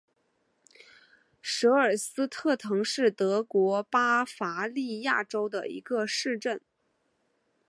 [1.41, 6.59] 舍尔斯特滕是德国巴伐利亚州的一个市镇。